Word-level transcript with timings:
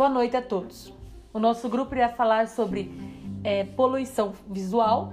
Boa 0.00 0.08
noite 0.08 0.34
a 0.34 0.40
todos. 0.40 0.90
O 1.30 1.38
nosso 1.38 1.68
grupo 1.68 1.94
irá 1.94 2.08
falar 2.08 2.48
sobre 2.48 2.90
é, 3.44 3.64
poluição 3.64 4.32
visual 4.48 5.12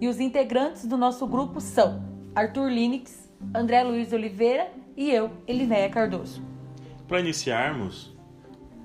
e 0.00 0.08
os 0.08 0.20
integrantes 0.20 0.86
do 0.86 0.96
nosso 0.96 1.26
grupo 1.26 1.60
são 1.60 2.02
Arthur 2.34 2.70
Linux, 2.70 3.30
André 3.54 3.82
Luiz 3.82 4.10
Oliveira 4.10 4.72
e 4.96 5.10
eu, 5.10 5.30
Elinéia 5.46 5.90
Cardoso. 5.90 6.42
Para 7.06 7.20
iniciarmos 7.20 8.16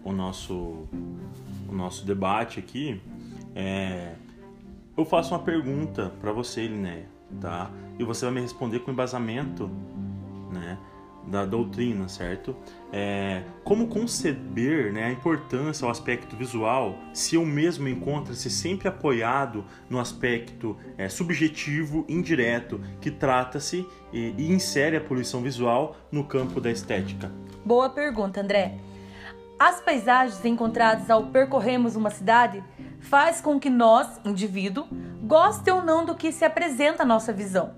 o 0.03 0.11
nosso, 0.11 0.85
o 1.69 1.71
nosso 1.71 2.05
debate 2.05 2.59
aqui, 2.59 3.01
é, 3.55 4.15
eu 4.97 5.05
faço 5.05 5.33
uma 5.33 5.39
pergunta 5.39 6.11
para 6.19 6.33
você, 6.33 6.63
Elinéia, 6.63 7.07
tá? 7.39 7.71
E 7.97 8.03
você 8.03 8.25
vai 8.25 8.33
me 8.33 8.41
responder 8.41 8.79
com 8.79 8.91
embasamento, 8.91 9.71
né? 10.51 10.77
Da 11.27 11.45
doutrina, 11.45 12.07
certo? 12.07 12.55
É, 12.91 13.43
como 13.63 13.87
conceber 13.87 14.93
né, 14.93 15.03
a 15.03 15.11
importância 15.11 15.85
ao 15.85 15.91
aspecto 15.91 16.35
visual 16.35 16.97
se 17.13 17.37
o 17.37 17.45
mesmo 17.45 17.87
encontra-se 17.87 18.49
sempre 18.49 18.87
apoiado 18.87 19.65
no 19.89 19.99
aspecto 19.99 20.77
é, 20.97 21.09
subjetivo, 21.09 22.05
indireto, 22.07 22.79
que 23.01 23.11
trata-se 23.11 23.85
e, 24.13 24.33
e 24.37 24.51
insere 24.51 24.95
a 24.95 25.01
poluição 25.01 25.41
visual 25.41 25.97
no 26.11 26.23
campo 26.23 26.61
da 26.61 26.71
estética? 26.71 27.31
Boa 27.65 27.89
pergunta, 27.89 28.41
André. 28.41 28.77
As 29.59 29.81
paisagens 29.81 30.45
encontradas 30.45 31.09
ao 31.09 31.27
percorrermos 31.27 31.95
uma 31.95 32.11
cidade 32.11 32.63
faz 32.99 33.41
com 33.41 33.59
que 33.59 33.69
nós, 33.69 34.19
indivíduo, 34.23 34.87
goste 35.23 35.69
ou 35.71 35.83
não 35.83 36.05
do 36.05 36.15
que 36.15 36.31
se 36.31 36.45
apresenta 36.45 37.03
à 37.03 37.05
nossa 37.05 37.33
visão. 37.33 37.75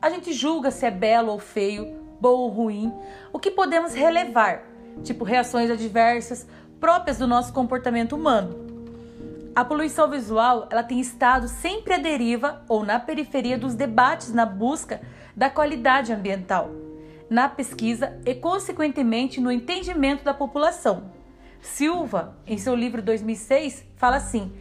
A 0.00 0.10
gente 0.10 0.32
julga 0.32 0.70
se 0.70 0.84
é 0.84 0.90
belo 0.90 1.30
ou 1.30 1.38
feio, 1.38 2.01
bom 2.22 2.38
ou 2.38 2.48
ruim, 2.48 2.94
o 3.32 3.38
que 3.40 3.50
podemos 3.50 3.94
relevar, 3.94 4.62
tipo 5.02 5.24
reações 5.24 5.68
adversas 5.68 6.46
próprias 6.78 7.18
do 7.18 7.26
nosso 7.26 7.52
comportamento 7.52 8.14
humano. 8.14 8.70
A 9.56 9.64
poluição 9.64 10.08
visual 10.08 10.68
ela 10.70 10.84
tem 10.84 11.00
estado 11.00 11.48
sempre 11.48 11.94
à 11.94 11.98
deriva 11.98 12.62
ou 12.68 12.84
na 12.84 13.00
periferia 13.00 13.58
dos 13.58 13.74
debates 13.74 14.32
na 14.32 14.46
busca 14.46 15.02
da 15.36 15.50
qualidade 15.50 16.12
ambiental, 16.12 16.70
na 17.28 17.48
pesquisa 17.48 18.16
e, 18.24 18.36
consequentemente, 18.36 19.40
no 19.40 19.50
entendimento 19.50 20.22
da 20.22 20.32
população. 20.32 21.10
Silva, 21.60 22.36
em 22.46 22.56
seu 22.56 22.76
livro 22.76 23.02
2006, 23.02 23.84
fala 23.96 24.16
assim: 24.16 24.52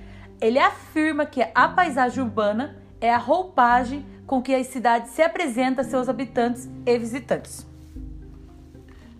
ele 0.41 0.57
afirma 0.57 1.27
que 1.27 1.45
a 1.53 1.67
paisagem 1.67 2.23
urbana 2.23 2.81
é 2.99 3.13
a 3.13 3.17
roupagem 3.17 4.03
com 4.31 4.41
que 4.41 4.55
a 4.55 4.63
cidade 4.63 5.09
se 5.09 5.21
apresenta 5.21 5.81
a 5.81 5.83
seus 5.83 6.07
habitantes 6.07 6.69
e 6.85 6.97
visitantes. 6.97 7.67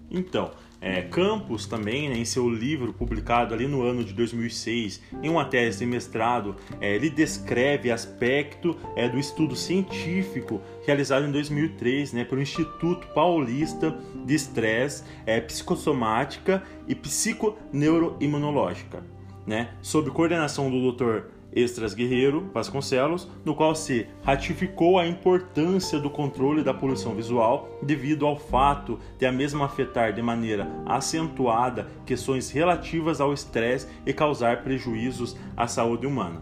Então, 0.10 0.52
é, 0.80 1.02
Campos 1.02 1.66
também, 1.66 2.08
né, 2.08 2.16
em 2.16 2.24
seu 2.24 2.50
livro 2.50 2.94
publicado 2.94 3.54
ali 3.54 3.68
no 3.68 3.82
ano 3.82 4.06
de 4.06 4.14
2006, 4.14 5.02
em 5.22 5.28
uma 5.28 5.44
tese 5.44 5.80
de 5.80 5.86
mestrado, 5.86 6.56
é, 6.80 6.96
ele 6.96 7.10
descreve 7.10 7.92
aspecto 7.92 8.78
é, 8.96 9.10
do 9.10 9.20
estudo 9.20 9.54
científico 9.54 10.62
realizado 10.86 11.26
em 11.26 11.32
2003 11.32 12.14
né, 12.14 12.24
pelo 12.24 12.42
Instituto 12.42 13.06
Paulista 13.08 13.94
de 14.26 14.34
Estresse, 14.34 15.04
é, 15.26 15.42
Psicossomática 15.42 16.64
e 16.88 16.96
Psiconeuroimunológica, 16.96 19.04
né, 19.46 19.72
sob 19.82 20.10
coordenação 20.10 20.72
do 20.72 20.94
Dr. 20.94 21.41
Extras 21.54 21.94
Guerreiro 21.94 22.50
Vasconcelos, 22.54 23.28
no 23.44 23.54
qual 23.54 23.76
se 23.76 24.08
ratificou 24.24 24.98
a 24.98 25.08
importância 25.08 26.00
do 26.00 26.10
controle 26.10 26.64
da 26.64 26.74
poluição 26.74 27.14
visual 27.14 27.80
devido 27.82 28.26
ao 28.26 28.38
fato 28.38 29.00
de 29.18 29.26
a 29.26 29.32
mesma 29.32 29.66
afetar 29.66 30.14
de 30.14 30.22
maneira 30.22 30.68
acentuada 30.86 31.88
questões 32.06 32.50
relativas 32.50 33.20
ao 33.20 33.34
estresse 33.34 33.88
e 34.06 34.14
causar 34.14 34.64
prejuízos 34.64 35.36
à 35.56 35.68
saúde 35.68 36.08
humana. 36.08 36.42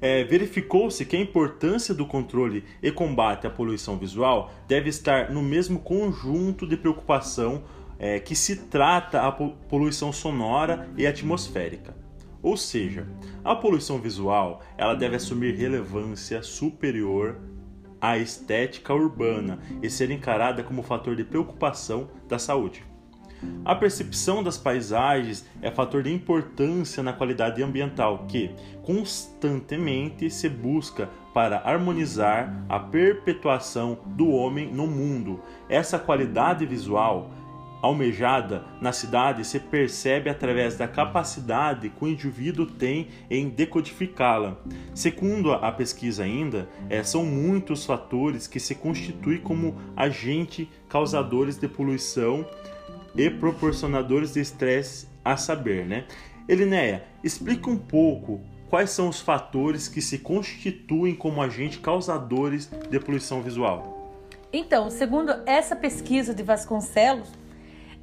É, 0.00 0.24
verificou-se 0.24 1.04
que 1.06 1.16
a 1.16 1.20
importância 1.20 1.94
do 1.94 2.04
controle 2.04 2.64
e 2.82 2.92
combate 2.92 3.46
à 3.46 3.50
poluição 3.50 3.96
visual 3.96 4.52
deve 4.68 4.90
estar 4.90 5.30
no 5.30 5.42
mesmo 5.42 5.78
conjunto 5.78 6.66
de 6.66 6.76
preocupação 6.76 7.64
é, 7.98 8.20
que 8.20 8.34
se 8.34 8.66
trata 8.66 9.22
a 9.22 9.32
poluição 9.32 10.12
sonora 10.12 10.88
e 10.98 11.06
atmosférica. 11.06 12.05
Ou 12.46 12.56
seja, 12.56 13.08
a 13.42 13.56
poluição 13.56 13.98
visual 13.98 14.62
ela 14.78 14.94
deve 14.94 15.16
assumir 15.16 15.56
relevância 15.56 16.44
superior 16.44 17.40
à 18.00 18.18
estética 18.18 18.94
urbana 18.94 19.58
e 19.82 19.90
ser 19.90 20.12
encarada 20.12 20.62
como 20.62 20.84
fator 20.84 21.16
de 21.16 21.24
preocupação 21.24 22.08
da 22.28 22.38
saúde. 22.38 22.84
A 23.64 23.74
percepção 23.74 24.44
das 24.44 24.56
paisagens 24.56 25.44
é 25.60 25.72
fator 25.72 26.04
de 26.04 26.14
importância 26.14 27.02
na 27.02 27.12
qualidade 27.12 27.60
ambiental 27.64 28.26
que 28.28 28.54
constantemente 28.84 30.30
se 30.30 30.48
busca 30.48 31.10
para 31.34 31.58
harmonizar 31.68 32.64
a 32.68 32.78
perpetuação 32.78 33.98
do 34.06 34.30
homem 34.30 34.72
no 34.72 34.86
mundo. 34.86 35.40
Essa 35.68 35.98
qualidade 35.98 36.64
visual 36.64 37.28
almejada 37.82 38.64
na 38.80 38.92
cidade 38.92 39.44
se 39.44 39.60
percebe 39.60 40.30
através 40.30 40.76
da 40.76 40.88
capacidade 40.88 41.90
que 41.90 42.04
o 42.04 42.08
indivíduo 42.08 42.66
tem 42.66 43.08
em 43.30 43.48
decodificá-la. 43.48 44.56
Segundo 44.94 45.52
a 45.52 45.70
pesquisa 45.70 46.24
ainda, 46.24 46.68
é, 46.88 47.02
são 47.02 47.24
muitos 47.24 47.84
fatores 47.84 48.46
que 48.46 48.58
se 48.58 48.74
constituem 48.74 49.38
como 49.38 49.76
agentes 49.96 50.66
causadores 50.88 51.56
de 51.58 51.68
poluição 51.68 52.46
e 53.14 53.30
proporcionadores 53.30 54.34
de 54.34 54.40
estresse 54.40 55.08
a 55.24 55.36
saber, 55.36 55.86
né? 55.86 56.04
Elinéia, 56.48 57.04
explica 57.24 57.68
um 57.68 57.76
pouco 57.76 58.40
quais 58.68 58.90
são 58.90 59.08
os 59.08 59.20
fatores 59.20 59.88
que 59.88 60.00
se 60.00 60.18
constituem 60.18 61.14
como 61.14 61.42
agentes 61.42 61.78
causadores 61.78 62.66
de 62.66 63.00
poluição 63.00 63.42
visual. 63.42 63.96
Então, 64.52 64.90
segundo 64.90 65.32
essa 65.44 65.74
pesquisa 65.74 66.32
de 66.32 66.42
Vasconcelos, 66.42 67.30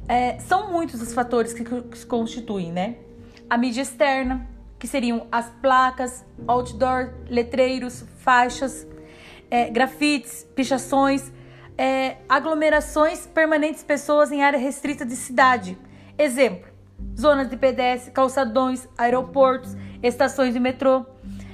é, 0.07 0.37
são 0.39 0.71
muitos 0.71 1.01
os 1.01 1.13
fatores 1.13 1.53
que, 1.53 1.63
que 1.63 2.05
constituem, 2.05 2.71
né? 2.71 2.95
A 3.49 3.57
mídia 3.57 3.81
externa, 3.81 4.47
que 4.77 4.87
seriam 4.87 5.27
as 5.31 5.49
placas, 5.61 6.25
outdoor, 6.47 7.13
letreiros, 7.29 8.03
faixas, 8.17 8.85
é, 9.49 9.69
grafites, 9.69 10.45
pichações, 10.55 11.31
é, 11.77 12.17
aglomerações 12.27 13.25
permanentes 13.25 13.83
pessoas 13.83 14.31
em 14.31 14.43
área 14.43 14.59
restrita 14.59 15.05
de 15.05 15.15
cidade. 15.15 15.77
Exemplo: 16.17 16.69
zonas 17.17 17.49
de 17.49 17.55
pedestre, 17.55 18.11
calçadões, 18.11 18.87
aeroportos, 18.97 19.75
estações 20.01 20.53
de 20.53 20.59
metrô. 20.59 21.05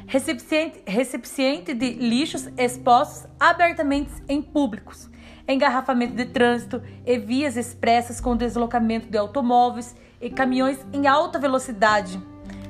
Recipiente, 0.07 0.81
recipiente 0.87 1.71
de 1.71 1.91
lixos 1.91 2.49
expostos 2.57 3.27
abertamente 3.39 4.11
em 4.27 4.41
públicos 4.41 5.07
engarrafamento 5.49 6.13
de 6.13 6.25
trânsito 6.25 6.81
e 7.05 7.17
vias 7.17 7.57
expressas 7.57 8.21
com 8.21 8.37
deslocamento 8.37 9.07
de 9.09 9.17
automóveis 9.17 9.95
e 10.21 10.29
caminhões 10.29 10.79
em 10.93 11.07
alta 11.07 11.39
velocidade. 11.39 12.21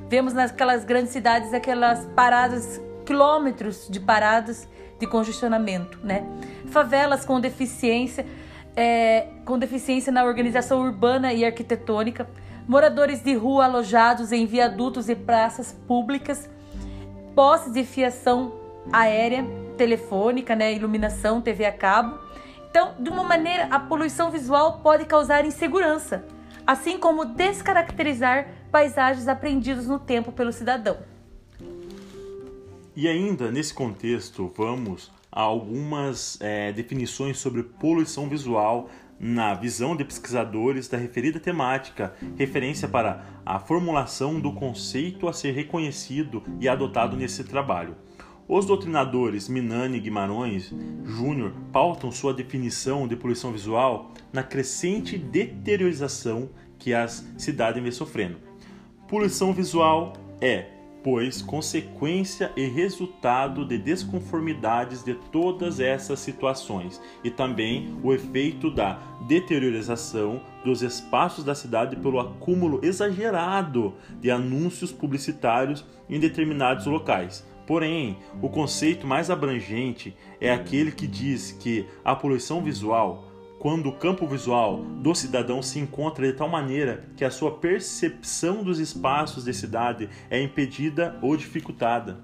Vemos 0.08 0.32
naquelas 0.32 0.84
grandes 0.84 1.12
cidades 1.12 1.52
aquelas 1.52 2.06
paradas, 2.16 2.80
quilômetros 3.04 3.86
de 3.88 4.00
paradas 4.00 4.66
de 4.98 5.06
congestionamento, 5.06 5.98
né? 6.02 6.24
Favelas 6.66 7.24
com 7.24 7.38
deficiência, 7.38 8.26
é, 8.74 9.28
com 9.44 9.58
deficiência 9.58 10.10
na 10.12 10.24
organização 10.24 10.80
urbana 10.80 11.32
e 11.32 11.44
arquitetônica, 11.44 12.28
moradores 12.66 13.22
de 13.22 13.34
rua 13.34 13.64
alojados 13.64 14.32
em 14.32 14.46
viadutos 14.46 15.08
e 15.08 15.14
praças 15.14 15.72
públicas, 15.86 16.48
postes 17.34 17.72
de 17.72 17.84
fiação 17.84 18.52
aérea, 18.92 19.44
telefônica, 19.76 20.54
né, 20.54 20.72
iluminação, 20.72 21.40
TV 21.40 21.64
a 21.64 21.72
cabo, 21.72 22.18
então, 22.70 22.94
de 23.00 23.10
uma 23.10 23.24
maneira, 23.24 23.64
a 23.64 23.80
poluição 23.80 24.30
visual 24.30 24.78
pode 24.78 25.04
causar 25.04 25.44
insegurança, 25.44 26.24
assim 26.64 26.98
como 26.98 27.24
descaracterizar 27.24 28.46
paisagens 28.70 29.26
aprendidas 29.26 29.88
no 29.88 29.98
tempo 29.98 30.30
pelo 30.30 30.52
cidadão. 30.52 30.98
E 32.94 33.08
ainda 33.08 33.50
nesse 33.50 33.74
contexto, 33.74 34.52
vamos 34.56 35.10
a 35.32 35.42
algumas 35.42 36.38
é, 36.40 36.72
definições 36.72 37.38
sobre 37.38 37.64
poluição 37.64 38.28
visual 38.28 38.88
na 39.18 39.52
visão 39.52 39.96
de 39.96 40.04
pesquisadores 40.04 40.86
da 40.86 40.96
referida 40.96 41.40
temática, 41.40 42.14
referência 42.36 42.88
para 42.88 43.24
a 43.44 43.58
formulação 43.58 44.38
do 44.40 44.52
conceito 44.52 45.28
a 45.28 45.32
ser 45.32 45.52
reconhecido 45.52 46.42
e 46.60 46.68
adotado 46.68 47.16
nesse 47.16 47.42
trabalho. 47.42 47.96
Os 48.52 48.66
doutrinadores 48.66 49.48
Minani 49.48 49.98
e 49.98 50.00
Guimarães 50.00 50.74
Júnior 51.04 51.52
pautam 51.72 52.10
sua 52.10 52.34
definição 52.34 53.06
de 53.06 53.14
poluição 53.14 53.52
visual 53.52 54.10
na 54.32 54.42
crescente 54.42 55.16
deteriorização 55.16 56.50
que 56.76 56.92
as 56.92 57.24
cidades 57.38 57.80
vêm 57.80 57.92
sofrendo. 57.92 58.38
Poluição 59.06 59.52
visual 59.52 60.14
é 60.40 60.66
pois 61.00 61.40
consequência 61.40 62.50
e 62.56 62.66
resultado 62.66 63.64
de 63.64 63.78
desconformidades 63.78 65.04
de 65.04 65.14
todas 65.14 65.78
essas 65.78 66.18
situações, 66.18 67.00
e 67.22 67.30
também 67.30 67.96
o 68.02 68.12
efeito 68.12 68.68
da 68.68 68.98
deteriorização 69.28 70.42
dos 70.64 70.82
espaços 70.82 71.44
da 71.44 71.54
cidade 71.54 71.96
pelo 71.96 72.18
acúmulo 72.18 72.80
exagerado 72.82 73.94
de 74.20 74.28
anúncios 74.30 74.92
publicitários 74.92 75.86
em 76.08 76.18
determinados 76.18 76.84
locais. 76.84 77.48
Porém, 77.70 78.18
o 78.42 78.48
conceito 78.48 79.06
mais 79.06 79.30
abrangente 79.30 80.12
é 80.40 80.50
aquele 80.50 80.90
que 80.90 81.06
diz 81.06 81.52
que 81.52 81.86
a 82.04 82.16
poluição 82.16 82.60
visual 82.60 83.26
quando 83.60 83.88
o 83.88 83.92
campo 83.92 84.26
visual 84.26 84.78
do 84.78 85.14
cidadão 85.14 85.62
se 85.62 85.78
encontra 85.78 86.26
de 86.26 86.32
tal 86.32 86.48
maneira 86.48 87.04
que 87.16 87.24
a 87.24 87.30
sua 87.30 87.58
percepção 87.58 88.64
dos 88.64 88.80
espaços 88.80 89.44
de 89.44 89.54
cidade 89.54 90.10
é 90.28 90.42
impedida 90.42 91.16
ou 91.22 91.36
dificultada. 91.36 92.18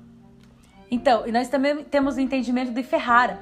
Então, 0.90 1.24
e 1.28 1.30
nós 1.30 1.48
também 1.48 1.84
temos 1.84 2.16
o 2.16 2.20
entendimento 2.20 2.72
de 2.72 2.82
Ferrara. 2.82 3.38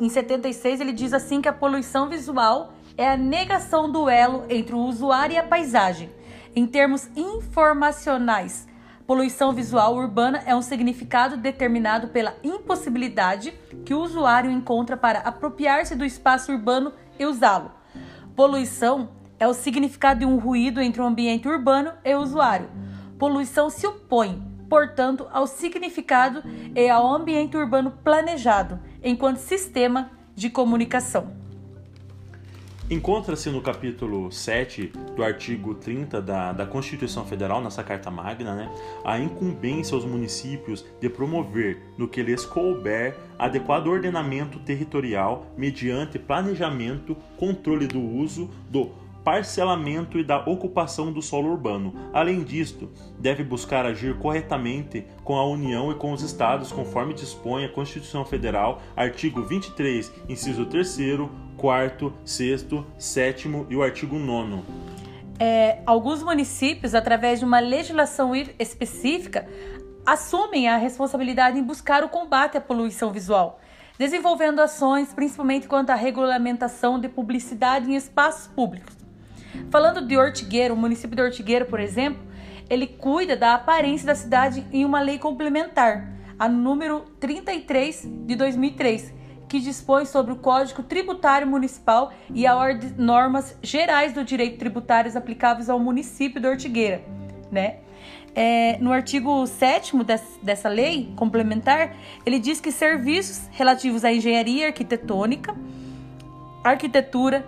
Em 0.00 0.08
76, 0.08 0.80
ele 0.80 0.92
diz 0.92 1.12
assim 1.12 1.40
que 1.40 1.48
a 1.48 1.52
poluição 1.52 2.08
visual 2.08 2.72
é 2.98 3.08
a 3.08 3.16
negação 3.16 3.88
do 3.88 4.08
elo 4.08 4.44
entre 4.50 4.74
o 4.74 4.80
usuário 4.80 5.34
e 5.34 5.38
a 5.38 5.44
paisagem. 5.44 6.10
Em 6.52 6.66
termos 6.66 7.08
informacionais, 7.14 8.66
poluição 9.12 9.52
visual 9.52 9.94
urbana 9.94 10.42
é 10.46 10.56
um 10.56 10.62
significado 10.62 11.36
determinado 11.36 12.08
pela 12.08 12.34
impossibilidade 12.42 13.52
que 13.84 13.92
o 13.92 14.00
usuário 14.00 14.50
encontra 14.50 14.96
para 14.96 15.18
apropriar-se 15.18 15.94
do 15.94 16.02
espaço 16.02 16.50
urbano 16.50 16.94
e 17.18 17.26
usá-lo. 17.26 17.72
Poluição 18.34 19.10
é 19.38 19.46
o 19.46 19.52
significado 19.52 20.20
de 20.20 20.24
um 20.24 20.38
ruído 20.38 20.80
entre 20.80 21.02
o 21.02 21.04
ambiente 21.04 21.46
urbano 21.46 21.92
e 22.02 22.14
o 22.14 22.20
usuário. 22.20 22.70
Poluição 23.18 23.68
se 23.68 23.86
opõe, 23.86 24.42
portanto, 24.66 25.28
ao 25.30 25.46
significado 25.46 26.42
e 26.74 26.88
ao 26.88 27.06
ambiente 27.06 27.54
urbano 27.54 27.90
planejado, 28.02 28.80
enquanto 29.04 29.36
sistema 29.36 30.10
de 30.34 30.48
comunicação. 30.48 31.36
Encontra-se 32.92 33.48
no 33.48 33.62
capítulo 33.62 34.30
7 34.30 34.92
do 35.16 35.24
artigo 35.24 35.74
30 35.74 36.20
da, 36.20 36.52
da 36.52 36.66
Constituição 36.66 37.24
Federal, 37.24 37.62
nessa 37.62 37.82
Carta 37.82 38.10
Magna, 38.10 38.54
né, 38.54 38.70
a 39.02 39.18
incumbência 39.18 39.94
aos 39.94 40.04
municípios 40.04 40.84
de 41.00 41.08
promover, 41.08 41.80
no 41.96 42.06
que 42.06 42.22
lhes 42.22 42.44
couber, 42.44 43.16
adequado 43.38 43.86
ordenamento 43.86 44.58
territorial 44.58 45.46
mediante 45.56 46.18
planejamento, 46.18 47.16
controle 47.38 47.86
do 47.86 47.98
uso, 47.98 48.50
do 48.68 48.90
parcelamento 49.24 50.18
e 50.18 50.24
da 50.24 50.38
ocupação 50.38 51.12
do 51.12 51.22
solo 51.22 51.50
urbano. 51.50 51.94
Além 52.12 52.42
disto, 52.42 52.90
deve 53.18 53.44
buscar 53.44 53.86
agir 53.86 54.18
corretamente 54.18 55.06
com 55.24 55.36
a 55.36 55.46
União 55.46 55.90
e 55.90 55.94
com 55.94 56.12
os 56.12 56.22
Estados, 56.22 56.72
conforme 56.72 57.14
dispõe 57.14 57.64
a 57.64 57.68
Constituição 57.68 58.24
Federal, 58.24 58.80
artigo 58.96 59.42
23, 59.42 60.12
inciso 60.28 60.66
3, 60.66 60.98
4, 61.56 62.14
6, 62.24 62.66
7 62.98 63.50
e 63.70 63.76
o 63.76 63.82
artigo 63.82 64.18
9. 64.18 64.62
É, 65.38 65.80
alguns 65.86 66.22
municípios, 66.22 66.94
através 66.94 67.38
de 67.38 67.44
uma 67.44 67.58
legislação 67.58 68.32
específica, 68.58 69.48
assumem 70.04 70.68
a 70.68 70.76
responsabilidade 70.76 71.58
em 71.58 71.62
buscar 71.62 72.04
o 72.04 72.08
combate 72.08 72.56
à 72.56 72.60
poluição 72.60 73.12
visual, 73.12 73.60
desenvolvendo 73.98 74.60
ações 74.60 75.12
principalmente 75.12 75.66
quanto 75.66 75.90
à 75.90 75.94
regulamentação 75.94 76.98
de 76.98 77.08
publicidade 77.08 77.90
em 77.90 77.94
espaços 77.96 78.46
públicos. 78.48 79.01
Falando 79.70 80.06
de 80.06 80.16
Ortigueiro, 80.16 80.74
o 80.74 80.76
município 80.76 81.16
de 81.16 81.22
Ortigueiro, 81.22 81.66
por 81.66 81.80
exemplo, 81.80 82.22
ele 82.68 82.86
cuida 82.86 83.36
da 83.36 83.54
aparência 83.54 84.06
da 84.06 84.14
cidade 84.14 84.66
em 84.72 84.84
uma 84.84 85.00
lei 85.00 85.18
complementar, 85.18 86.10
a 86.38 86.48
número 86.48 87.04
33 87.20 88.08
de 88.26 88.34
2003, 88.34 89.12
que 89.48 89.60
dispõe 89.60 90.06
sobre 90.06 90.32
o 90.32 90.36
Código 90.36 90.82
Tributário 90.82 91.46
Municipal 91.46 92.12
e 92.34 92.46
a 92.46 92.56
ordem, 92.56 92.94
normas 92.96 93.56
gerais 93.62 94.12
do 94.12 94.24
direito 94.24 94.58
tributário 94.58 95.16
aplicáveis 95.16 95.68
ao 95.68 95.78
município 95.78 96.40
de 96.40 96.48
Ortigueira, 96.48 97.04
né? 97.50 97.80
É, 98.34 98.78
no 98.78 98.90
artigo 98.90 99.46
7 99.46 99.92
dessa 100.42 100.68
lei 100.70 101.12
complementar, 101.16 101.94
ele 102.24 102.38
diz 102.38 102.60
que 102.60 102.72
serviços 102.72 103.46
relativos 103.52 104.06
à 104.06 104.12
engenharia 104.12 104.68
arquitetônica, 104.68 105.54
arquitetura, 106.64 107.46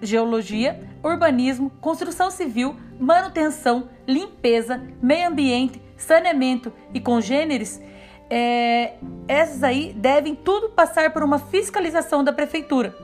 geologia, 0.00 0.80
urbanismo, 1.02 1.70
construção 1.80 2.30
civil, 2.30 2.76
manutenção, 2.98 3.88
limpeza, 4.06 4.82
meio 5.02 5.28
ambiente, 5.28 5.80
saneamento 5.96 6.72
e 6.92 7.00
congêneres, 7.00 7.80
é, 8.28 8.94
essas 9.28 9.62
aí 9.62 9.92
devem 9.92 10.34
tudo 10.34 10.70
passar 10.70 11.12
por 11.12 11.22
uma 11.22 11.38
fiscalização 11.38 12.24
da 12.24 12.32
prefeitura, 12.32 12.94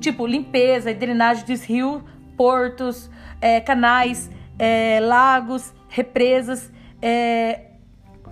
tipo 0.00 0.26
limpeza 0.26 0.90
e 0.90 0.94
drenagem 0.94 1.44
de 1.44 1.54
rios, 1.54 2.02
portos, 2.36 3.10
é, 3.40 3.60
canais, 3.60 4.30
é, 4.58 5.00
lagos, 5.00 5.72
represas 5.88 6.70
é, 7.00 7.60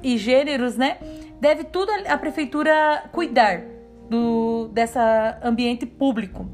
e 0.03 0.19
gêneros, 0.19 0.77
né? 0.77 0.99
Deve 1.41 1.65
tudo 1.65 1.91
a 2.07 2.17
prefeitura 2.19 3.05
cuidar 3.13 3.63
do 4.09 4.69
dessa 4.73 5.39
ambiente 5.43 5.87
público. 5.87 6.47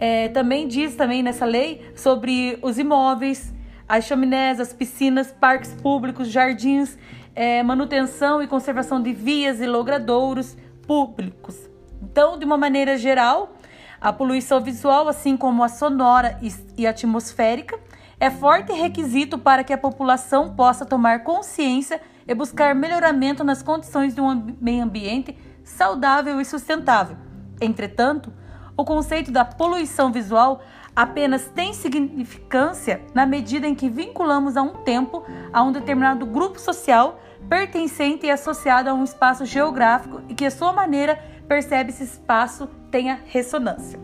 É, 0.00 0.28
também 0.28 0.66
diz 0.66 0.96
também 0.96 1.22
nessa 1.22 1.44
lei 1.44 1.92
sobre 1.94 2.58
os 2.62 2.78
imóveis, 2.78 3.52
as 3.86 4.04
chaminés, 4.04 4.58
as 4.58 4.72
piscinas, 4.72 5.30
parques 5.30 5.74
públicos, 5.74 6.28
jardins, 6.28 6.96
é, 7.34 7.62
manutenção 7.62 8.42
e 8.42 8.46
conservação 8.46 9.02
de 9.02 9.12
vias 9.12 9.60
e 9.60 9.66
logradouros 9.66 10.56
públicos. 10.86 11.68
Então, 12.02 12.38
de 12.38 12.46
uma 12.46 12.56
maneira 12.56 12.96
geral, 12.96 13.54
a 14.00 14.10
poluição 14.10 14.60
visual, 14.60 15.06
assim 15.06 15.36
como 15.36 15.62
a 15.62 15.68
sonora 15.68 16.40
e 16.78 16.86
atmosférica, 16.86 17.78
é 18.18 18.30
forte 18.30 18.72
requisito 18.72 19.38
para 19.38 19.62
que 19.62 19.72
a 19.72 19.78
população 19.78 20.54
possa 20.54 20.86
tomar 20.86 21.24
consciência 21.24 22.00
e 22.26 22.34
buscar 22.34 22.74
melhoramento 22.74 23.44
nas 23.44 23.62
condições 23.62 24.14
de 24.14 24.20
um 24.20 24.54
meio 24.60 24.82
ambiente 24.82 25.36
saudável 25.62 26.40
e 26.40 26.44
sustentável. 26.44 27.16
Entretanto, 27.60 28.32
o 28.80 28.84
conceito 28.84 29.30
da 29.30 29.44
poluição 29.44 30.10
visual 30.10 30.62
apenas 30.96 31.48
tem 31.48 31.72
significância 31.72 33.02
na 33.14 33.26
medida 33.26 33.66
em 33.66 33.74
que 33.74 33.88
vinculamos 33.88 34.56
a 34.56 34.62
um 34.62 34.82
tempo, 34.82 35.22
a 35.52 35.62
um 35.62 35.70
determinado 35.70 36.24
grupo 36.26 36.58
social 36.58 37.20
pertencente 37.48 38.26
e 38.26 38.30
associado 38.30 38.88
a 38.88 38.94
um 38.94 39.04
espaço 39.04 39.44
geográfico 39.44 40.22
e 40.28 40.34
que 40.34 40.44
a 40.44 40.50
sua 40.50 40.72
maneira 40.72 41.16
percebe 41.46 41.90
esse 41.90 42.04
espaço 42.04 42.68
tenha 42.90 43.20
ressonância. 43.26 43.98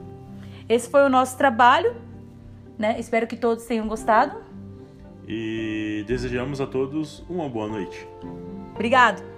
Esse 0.69 0.91
foi 0.91 1.03
o 1.05 1.09
nosso 1.09 1.37
trabalho, 1.39 1.97
né? 2.79 2.99
Espero 2.99 3.27
que 3.27 3.37
todos 3.37 3.65
tenham 3.65 3.87
gostado. 3.87 4.37
E 5.27 6.05
desejamos 6.07 6.61
a 6.61 6.67
todos 6.67 7.25
uma 7.29 7.49
boa 7.49 7.69
noite. 7.69 8.07
Obrigado. 8.75 9.36